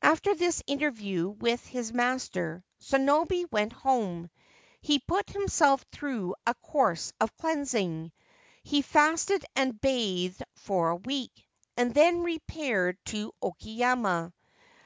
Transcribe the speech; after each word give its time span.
After 0.00 0.34
this 0.34 0.62
interview 0.66 1.28
with 1.28 1.62
his 1.66 1.92
master 1.92 2.64
Sonobe 2.80 3.52
went 3.52 3.74
home. 3.74 4.30
He 4.80 4.98
put 4.98 5.28
himself 5.28 5.84
through 5.92 6.36
a 6.46 6.54
course 6.54 7.12
of 7.20 7.36
cleansing. 7.36 8.12
He 8.62 8.80
fasted 8.80 9.44
and 9.54 9.78
bathed 9.78 10.42
for 10.54 10.88
a 10.88 10.96
week, 10.96 11.44
and 11.76 11.92
then 11.92 12.22
repaired 12.22 12.96
to 13.08 13.30
Oki 13.42 13.72
yama. 13.72 14.32